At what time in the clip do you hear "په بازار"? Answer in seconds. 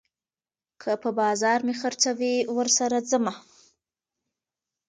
1.01-1.59